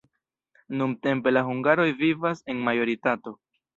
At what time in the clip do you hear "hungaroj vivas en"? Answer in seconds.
1.49-2.67